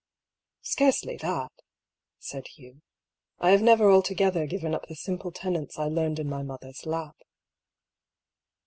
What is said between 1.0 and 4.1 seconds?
that," said Hugh. "I have never